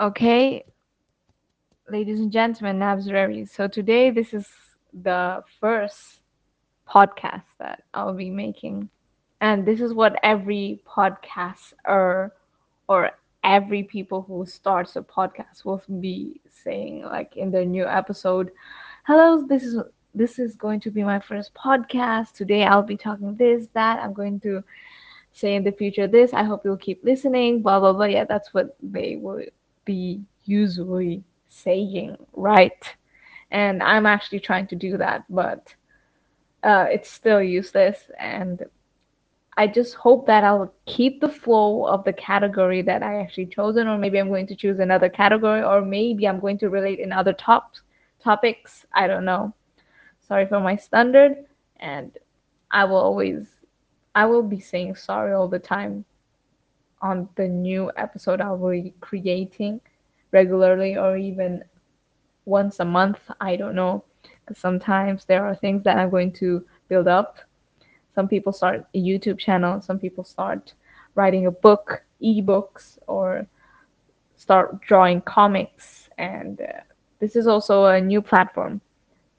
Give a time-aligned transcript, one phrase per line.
[0.00, 0.64] Okay,
[1.90, 4.46] ladies and gentlemen, Nabz So today this is
[4.92, 6.20] the first
[6.88, 8.90] podcast that I'll be making.
[9.40, 12.30] And this is what every podcaster
[12.88, 13.10] or
[13.42, 18.52] every people who starts a podcast will be saying like in their new episode.
[19.04, 19.82] Hello, this is
[20.14, 22.34] this is going to be my first podcast.
[22.34, 23.98] Today I'll be talking this, that.
[23.98, 24.62] I'm going to
[25.32, 26.32] say in the future this.
[26.32, 28.04] I hope you'll keep listening, blah blah blah.
[28.04, 29.50] Yeah, that's what they would
[29.88, 32.82] be usually saying, right?
[33.50, 35.74] And I'm actually trying to do that, but
[36.62, 37.98] uh, it's still useless.
[38.18, 38.64] And
[39.56, 43.88] I just hope that I'll keep the flow of the category that I actually chosen,
[43.88, 47.10] or maybe I'm going to choose another category, or maybe I'm going to relate in
[47.10, 47.74] other top
[48.22, 48.84] topics.
[48.92, 49.54] I don't know.
[50.20, 51.46] Sorry for my standard,
[51.80, 52.12] and
[52.70, 53.46] I will always,
[54.14, 56.04] I will be saying sorry all the time
[57.00, 59.80] on the new episode I'll be creating
[60.32, 61.64] regularly or even
[62.44, 63.20] once a month.
[63.40, 64.04] I don't know.
[64.54, 67.38] Sometimes there are things that I'm going to build up.
[68.14, 70.74] Some people start a YouTube channel, some people start
[71.14, 73.46] writing a book, ebooks, or
[74.36, 76.08] start drawing comics.
[76.18, 76.80] And uh,
[77.20, 78.80] this is also a new platform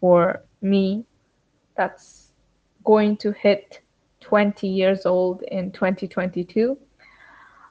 [0.00, 1.04] for me
[1.76, 2.32] that's
[2.84, 3.80] going to hit
[4.20, 6.76] 20 years old in 2022.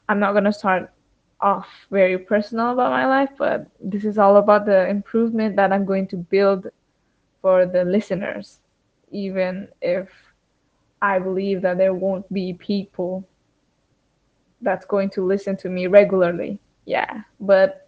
[0.08, 0.92] I'm not going to start
[1.42, 5.86] off very personal about my life, but this is all about the improvement that I'm
[5.86, 6.68] going to build
[7.42, 8.60] for the listeners,
[9.12, 10.10] even if
[11.02, 13.28] I believe that there won't be people
[14.62, 16.60] that's going to listen to me regularly.
[16.86, 17.88] Yeah, but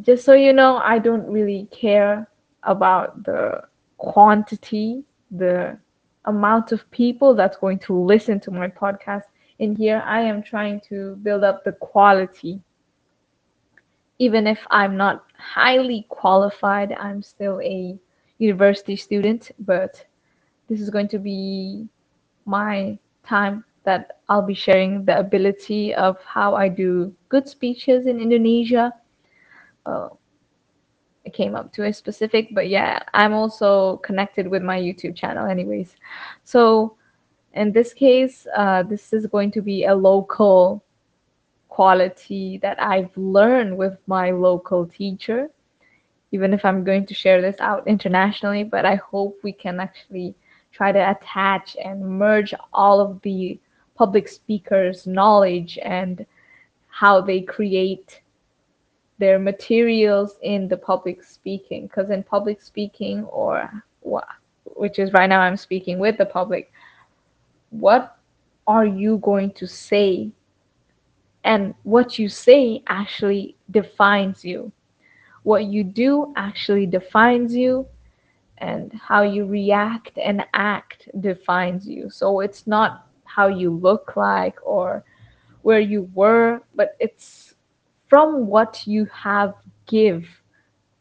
[0.00, 2.28] just so you know, I don't really care
[2.62, 3.62] about the
[3.98, 5.78] quantity, the
[6.24, 9.24] amount of people that's going to listen to my podcast.
[9.58, 12.60] In here, I am trying to build up the quality.
[14.18, 17.98] Even if I'm not highly qualified, I'm still a
[18.38, 20.04] university student, but
[20.68, 21.88] this is going to be
[22.44, 28.20] my time that I'll be sharing the ability of how I do good speeches in
[28.20, 28.92] Indonesia.
[29.86, 30.08] Uh,
[31.24, 35.46] I came up to a specific, but yeah, I'm also connected with my YouTube channel,
[35.46, 35.96] anyways.
[36.44, 36.96] So
[37.56, 40.84] in this case, uh, this is going to be a local
[41.68, 45.48] quality that I've learned with my local teacher,
[46.32, 48.64] even if I'm going to share this out internationally.
[48.64, 50.34] But I hope we can actually
[50.72, 53.58] try to attach and merge all of the
[53.94, 56.26] public speakers' knowledge and
[56.88, 58.20] how they create
[59.18, 61.86] their materials in the public speaking.
[61.86, 63.70] Because in public speaking, or
[64.64, 66.70] which is right now I'm speaking with the public,
[67.80, 68.18] what
[68.66, 70.30] are you going to say?
[71.44, 74.72] And what you say actually defines you.
[75.42, 77.86] What you do actually defines you
[78.58, 82.10] and how you react and act defines you.
[82.10, 85.04] So it's not how you look like or
[85.62, 87.54] where you were, but it's
[88.08, 89.54] from what you have
[89.86, 90.26] give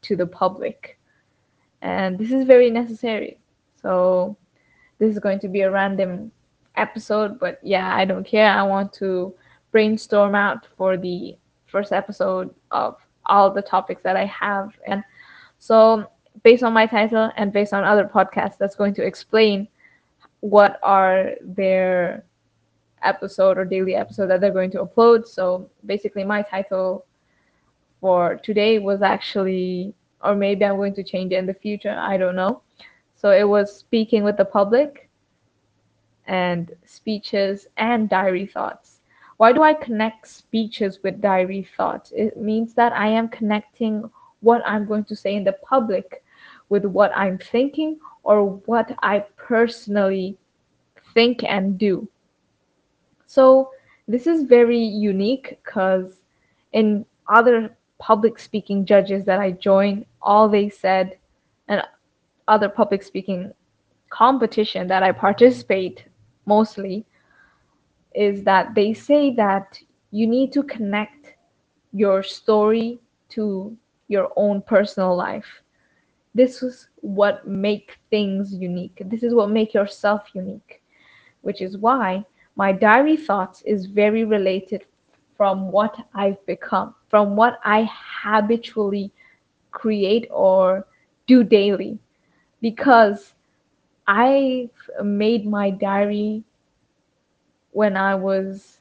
[0.01, 0.99] to the public.
[1.81, 3.39] And this is very necessary.
[3.81, 4.37] So
[4.99, 6.31] this is going to be a random
[6.77, 8.49] episode, but yeah, I don't care.
[8.49, 9.33] I want to
[9.71, 14.77] brainstorm out for the first episode of all the topics that I have.
[14.87, 15.03] And
[15.59, 16.09] so
[16.43, 19.67] based on my title and based on other podcasts that's going to explain
[20.41, 22.23] what are their
[23.01, 25.27] episode or daily episode that they're going to upload.
[25.27, 27.05] So basically, my title
[28.01, 29.93] for today was actually,
[30.23, 31.97] or maybe I'm going to change it in the future.
[31.97, 32.61] I don't know.
[33.15, 35.04] So it was speaking with the public
[36.27, 39.01] and speeches and diary thoughts.
[39.37, 42.13] Why do I connect speeches with diary thoughts?
[42.15, 44.09] It means that I am connecting
[44.41, 46.23] what I'm going to say in the public
[46.69, 50.37] with what I'm thinking or what I personally
[51.13, 52.07] think and do.
[53.27, 53.71] So
[54.07, 56.21] this is very unique because
[56.73, 61.17] in other public speaking judges that I joined, all they said,
[61.67, 61.83] and
[62.47, 63.51] other public speaking
[64.09, 66.05] competition that I participate
[66.45, 67.05] mostly,
[68.13, 69.79] is that they say that
[70.11, 71.35] you need to connect
[71.93, 72.99] your story
[73.29, 73.75] to
[74.07, 75.61] your own personal life.
[76.33, 79.01] This is what make things unique.
[79.05, 80.81] This is what make yourself unique
[81.41, 82.25] which is why
[82.55, 84.83] my diary thoughts is very related
[85.37, 87.87] from what i've become from what i
[88.23, 89.11] habitually
[89.71, 90.87] create or
[91.27, 91.99] do daily.
[92.61, 93.34] Because
[94.07, 94.69] i
[95.03, 96.43] made my diary
[97.71, 98.79] when i was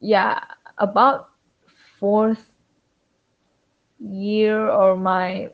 [0.00, 0.40] yeah
[0.78, 1.30] about
[1.98, 2.50] fourth
[3.98, 5.50] year or my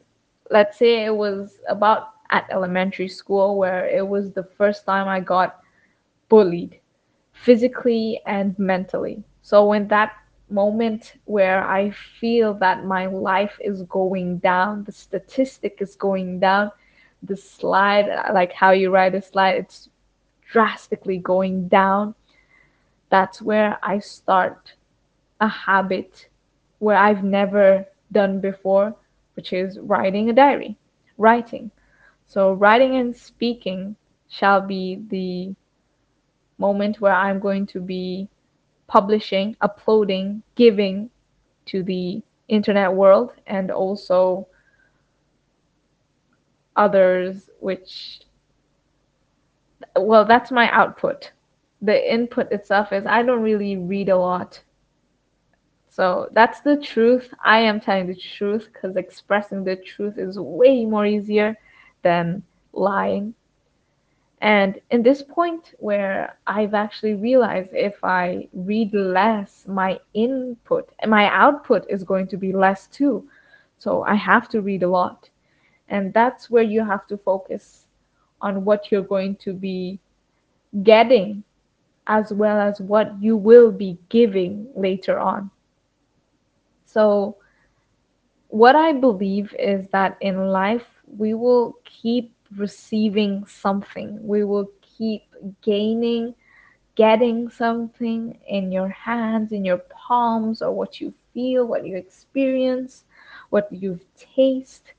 [0.50, 5.20] let's say it was about at elementary school where it was the first time I
[5.20, 5.60] got
[6.28, 6.78] bullied
[7.32, 9.24] physically and mentally.
[9.42, 10.12] So when that
[10.50, 16.70] moment where I feel that my life is going down, the statistic is going down,
[17.22, 19.88] the slide, like how you ride a slide, it's
[20.50, 22.14] drastically going down.
[23.10, 24.74] That's where I start
[25.40, 26.28] a habit
[26.78, 28.94] where I've never done before,
[29.34, 30.76] which is writing a diary,
[31.18, 31.70] writing.
[32.26, 33.96] So, writing and speaking
[34.28, 35.54] shall be the
[36.58, 38.28] moment where I'm going to be
[38.86, 41.10] publishing, uploading, giving
[41.66, 44.46] to the internet world and also
[46.80, 48.20] others, which,
[49.96, 51.32] well, that's my output.
[51.82, 54.60] The input itself is I don't really read a lot.
[55.88, 57.34] So that's the truth.
[57.44, 61.56] I am telling the truth because expressing the truth is way more easier
[62.02, 62.42] than
[62.72, 63.34] lying.
[64.40, 71.10] And in this point where I've actually realized if I read less, my input and
[71.10, 73.28] my output is going to be less too.
[73.78, 75.28] So I have to read a lot.
[75.90, 77.86] And that's where you have to focus
[78.40, 79.98] on what you're going to be
[80.82, 81.44] getting
[82.06, 85.50] as well as what you will be giving later on.
[86.86, 87.36] So,
[88.48, 90.86] what I believe is that in life,
[91.18, 95.22] we will keep receiving something, we will keep
[95.62, 96.34] gaining,
[96.96, 103.04] getting something in your hands, in your palms, or what you feel, what you experience,
[103.50, 104.92] what you've taste,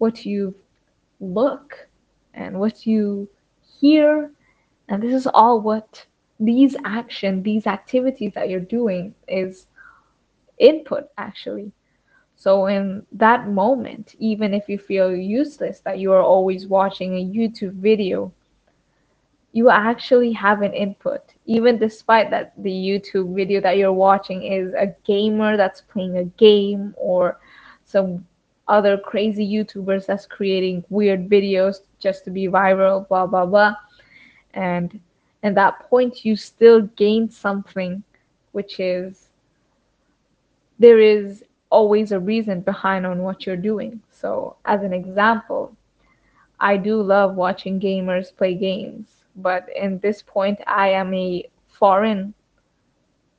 [0.00, 0.54] what you
[1.20, 1.88] look,
[2.34, 3.28] and what you
[3.80, 4.30] hear.
[4.88, 6.04] And this is all what
[6.40, 9.66] these action, these activities that you're doing is
[10.58, 11.72] input actually.
[12.36, 17.24] So in that moment, even if you feel useless that you are always watching a
[17.24, 18.32] YouTube video,
[19.52, 21.34] you actually have an input.
[21.44, 26.24] Even despite that the YouTube video that you're watching is a gamer that's playing a
[26.24, 27.38] game or
[27.84, 28.24] some
[28.70, 33.74] other crazy YouTubers that's creating weird videos just to be viral, blah blah blah.
[34.54, 35.00] And
[35.42, 38.02] at that point you still gain something
[38.52, 39.28] which is
[40.78, 44.00] there is always a reason behind on what you're doing.
[44.10, 45.76] So, as an example,
[46.58, 52.34] I do love watching gamers play games, but in this point, I am a foreign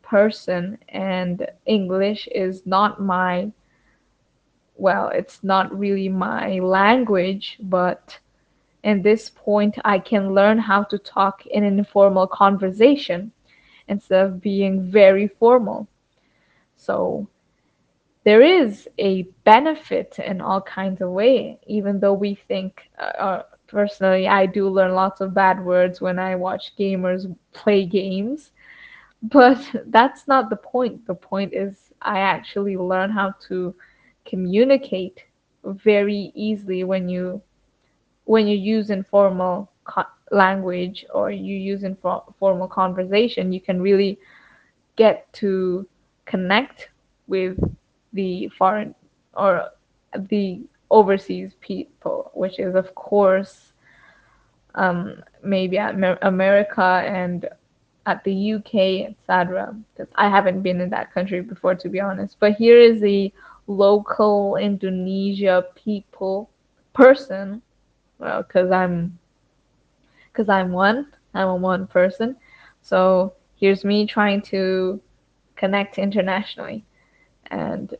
[0.01, 3.51] person and English is not my
[4.81, 8.17] well, it's not really my language, but
[8.83, 13.31] in this point, I can learn how to talk in an informal conversation
[13.87, 15.87] instead of being very formal.
[16.75, 17.27] So
[18.23, 23.43] there is a benefit in all kinds of way, even though we think, uh, uh,
[23.67, 28.49] personally, I do learn lots of bad words when I watch gamers play games.
[29.21, 31.05] But that's not the point.
[31.05, 33.75] The point is, I actually learn how to
[34.25, 35.23] communicate
[35.63, 37.41] very easily when you
[38.25, 44.17] when you use informal co- language or you use informal conversation you can really
[44.95, 45.87] get to
[46.25, 46.89] connect
[47.27, 47.57] with
[48.13, 48.93] the foreign
[49.33, 49.69] or
[50.29, 53.73] the overseas people, which is of course
[54.75, 57.47] um, maybe at America and
[58.05, 59.75] at the UK, etc.
[59.93, 62.37] Because I haven't been in that country before, to be honest.
[62.39, 63.33] But here is the
[63.67, 66.49] local Indonesia people
[66.93, 67.61] person.
[68.19, 69.17] Well, because I'm
[70.31, 71.07] because I'm one.
[71.33, 72.35] I'm a one person.
[72.81, 75.01] So here's me trying to
[75.55, 76.85] connect internationally.
[77.47, 77.93] And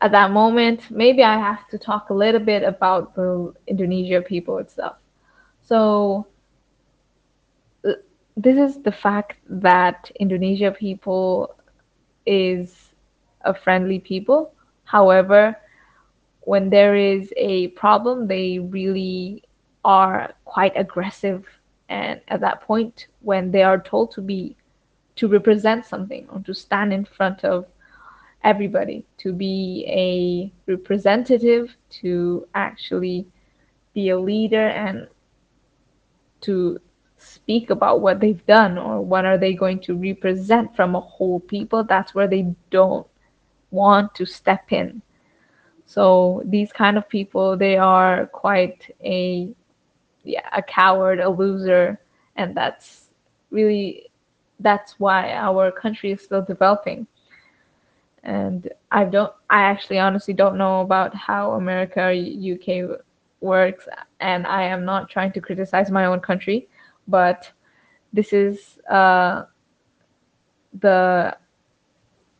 [0.00, 4.58] at that moment, maybe I have to talk a little bit about the Indonesia people
[4.58, 4.96] itself.
[5.62, 6.26] So
[7.84, 7.92] uh,
[8.36, 11.54] this is the fact that Indonesia people
[12.26, 12.89] is
[13.42, 14.54] a friendly people.
[14.84, 15.56] However,
[16.42, 19.44] when there is a problem, they really
[19.84, 21.46] are quite aggressive.
[21.88, 24.56] And at that point, when they are told to be
[25.16, 27.66] to represent something or to stand in front of
[28.42, 33.26] everybody to be a representative, to actually
[33.92, 35.08] be a leader and
[36.40, 36.78] to
[37.18, 41.40] speak about what they've done or what are they going to represent from a whole
[41.40, 43.06] people that's where they don't
[43.70, 45.02] want to step in.
[45.86, 49.52] So these kind of people they are quite a
[50.22, 51.98] yeah a coward a loser
[52.36, 53.08] and that's
[53.50, 54.10] really
[54.60, 57.06] that's why our country is still developing.
[58.22, 63.00] And I don't I actually honestly don't know about how America or UK
[63.40, 63.88] works
[64.20, 66.68] and I am not trying to criticize my own country
[67.08, 67.50] but
[68.12, 69.44] this is uh,
[70.80, 71.36] the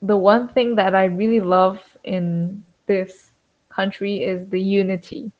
[0.02, 3.30] the one thing that I really love in this
[3.68, 5.30] country is the unity.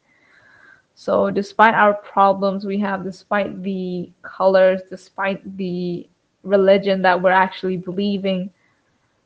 [0.95, 6.09] So despite our problems we have, despite the colors, despite the
[6.43, 8.51] religion that we're actually believing,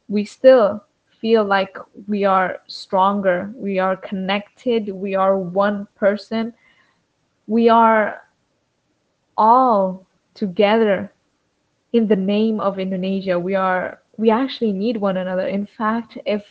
[0.08, 0.84] we still
[1.20, 1.76] feel like
[2.06, 6.52] we are stronger, we are connected, we are one person,
[7.46, 8.22] we are
[9.36, 11.12] all together
[11.92, 13.38] in the name of Indonesia.
[13.38, 15.47] We are we actually need one another.
[15.47, 16.44] In fact, if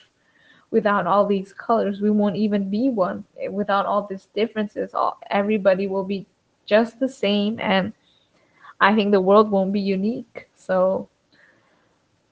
[0.72, 3.24] without all these colors, we won't even be one.
[3.52, 6.26] Without all these differences, all, everybody will be
[6.66, 7.94] just the same and
[8.80, 10.50] I think the world won't be unique.
[10.56, 11.08] So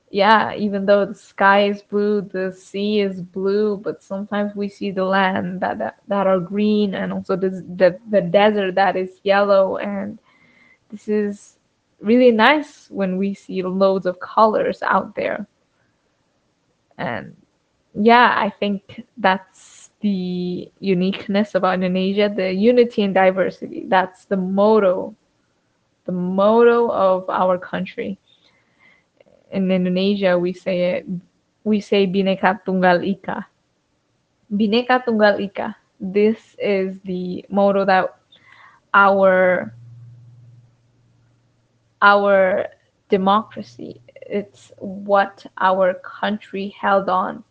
[0.09, 4.91] yeah, even though the sky is blue, the sea is blue, but sometimes we see
[4.91, 9.21] the land that that, that are green and also the, the the desert that is
[9.23, 10.19] yellow and
[10.89, 11.57] this is
[12.01, 15.47] really nice when we see loads of colors out there.
[16.97, 17.35] And
[17.93, 23.85] yeah, I think that's the uniqueness about Indonesia, the unity and diversity.
[23.87, 25.15] That's the motto,
[26.05, 28.19] the motto of our country
[29.51, 31.05] in Indonesia we say it
[31.63, 33.45] we say Bhinneka Tunggal Ika.
[34.49, 35.75] Bhinneka Tunggal Ika.
[35.99, 38.17] This is the motto that
[38.95, 39.75] our
[42.01, 42.67] our
[43.09, 44.01] democracy.
[44.15, 47.43] It's what our country held on.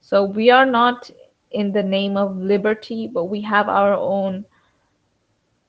[0.00, 1.10] So we are not
[1.50, 4.44] in the name of liberty but we have our own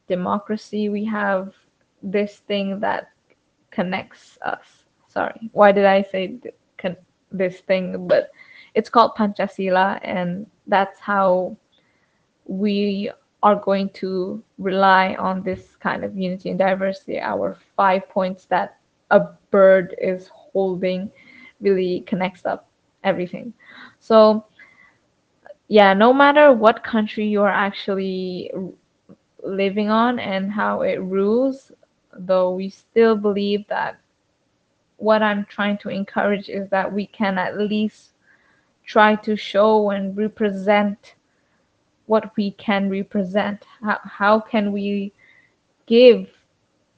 [0.08, 0.90] democracy.
[0.90, 1.54] We have
[2.02, 3.10] this thing that
[3.72, 4.66] connects us.
[5.08, 6.38] Sorry, why did I say
[7.32, 8.08] this thing?
[8.08, 8.32] But
[8.74, 11.58] it's called Pancasila, and that's how
[12.46, 13.12] we
[13.46, 17.20] are going to rely on this kind of unity and diversity.
[17.20, 18.80] Our five points that
[19.12, 19.20] a
[19.52, 21.12] bird is holding
[21.62, 22.68] really connects up
[23.04, 23.54] everything.
[24.00, 24.48] So,
[25.68, 28.52] yeah, no matter what country you are actually
[29.44, 31.72] living on and how it rules,
[32.18, 34.00] though we still believe that
[34.98, 38.14] what I'm trying to encourage is that we can at least
[38.88, 41.14] try to show and represent
[42.08, 43.66] what we can represent.
[43.82, 45.14] How, how can we
[45.86, 46.30] give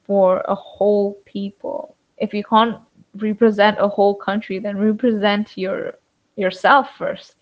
[0.04, 1.96] for a whole people?
[2.18, 2.78] If you can't
[3.16, 5.94] represent a whole country, then represent your
[6.36, 7.34] yourself first.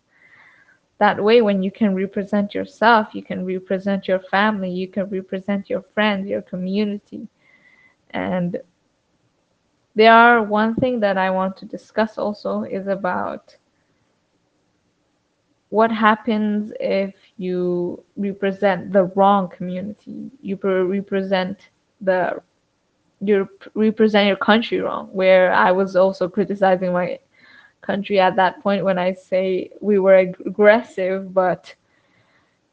[0.98, 5.68] That way, when you can represent yourself, you can represent your family, you can represent
[5.68, 7.28] your friends, your community.
[8.10, 8.58] And
[9.94, 13.54] there are one thing that I want to discuss also is about
[15.68, 22.40] what happens if you represent the wrong community you represent the
[23.20, 27.18] you represent your country wrong where i was also criticizing my
[27.82, 31.74] country at that point when i say we were aggressive but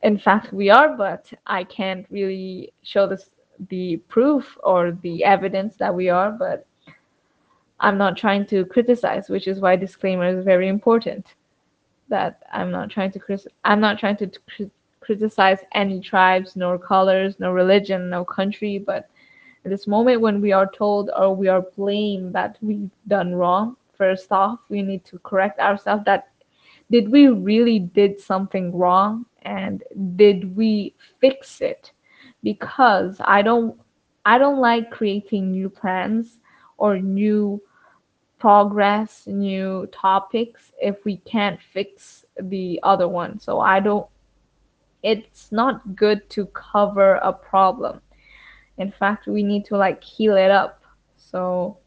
[0.01, 3.29] in fact we are but i can't really show this
[3.69, 6.65] the proof or the evidence that we are but
[7.83, 11.35] I'm not trying to criticize, which is why disclaimer is very important.
[12.09, 13.19] That I'm not trying to
[13.63, 14.63] I'm not trying to cr-
[14.99, 19.09] criticize any tribes, nor colors, no religion, no country, but
[19.65, 23.77] at this moment when we are told or we are blamed that we've done wrong,
[23.93, 26.29] first off, we need to correct ourselves that
[26.91, 29.83] did we really did something wrong and
[30.15, 31.91] did we fix it?
[32.43, 33.79] Because I don't
[34.25, 36.39] I don't like creating new plans
[36.77, 37.61] or new
[38.43, 43.39] progress new topics if we can't fix the other one.
[43.39, 44.05] So I don't,
[45.01, 48.01] it's not good to cover a problem.
[48.77, 50.81] In fact, we need to like heal it up.
[51.15, 51.77] So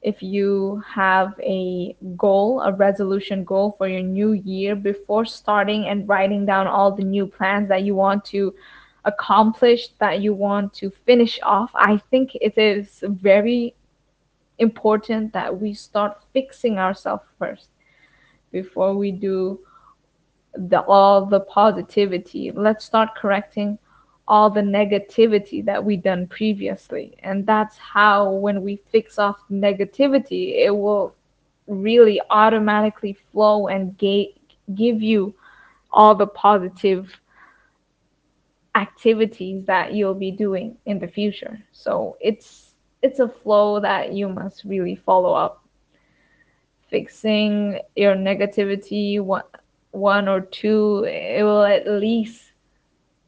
[0.00, 6.08] if you have a goal, a resolution goal for your new year, before starting and
[6.08, 8.54] writing down all the new plans that you want to
[9.04, 13.74] accomplish, that you want to finish off, I think it is very
[14.58, 17.68] important that we start fixing ourselves first
[18.52, 19.58] before we do
[20.54, 22.50] the all the positivity.
[22.52, 23.78] Let's start correcting
[24.26, 27.16] all the negativity that we done previously.
[27.22, 31.14] And that's how when we fix off negativity it will
[31.66, 34.34] really automatically flow and ga-
[34.74, 35.34] give you
[35.90, 37.20] all the positive
[38.74, 41.58] activities that you'll be doing in the future.
[41.72, 42.63] So it's
[43.04, 45.62] it's a flow that you must really follow up
[46.88, 49.20] fixing your negativity
[49.90, 52.52] one, or two, it will at least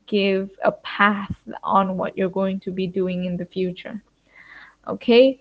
[0.06, 4.02] give a path on what you're going to be doing in the future.
[4.88, 5.40] Okay,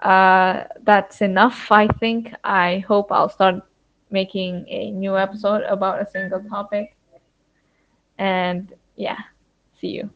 [0.00, 2.34] uh, that's enough, I think.
[2.42, 3.56] I hope I'll start
[4.10, 6.96] making a new episode about a single topic.
[8.18, 9.18] And yeah,
[9.80, 10.10] see you.